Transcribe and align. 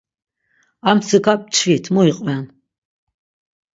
Armtsika 0.89 1.33
mçvit 1.41 1.85
mu 1.93 2.01
iqven. 2.11 2.43